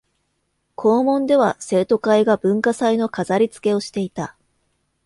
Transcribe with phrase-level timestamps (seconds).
[0.73, 4.35] 校門では生徒会が文化祭の飾りつけをしていた